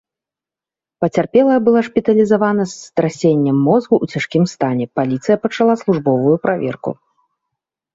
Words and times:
Пацярпелая 1.03 1.57
была 1.67 1.83
шпіталізавана 1.89 2.63
з 2.73 2.79
страсеннем 2.87 3.57
мозгу 3.69 3.95
ў 4.03 4.17
цяжкім 4.17 4.43
стане, 4.57 4.85
паліцыя 5.01 5.35
пачала 5.49 5.73
службовую 5.87 6.35
праверку. 6.49 6.91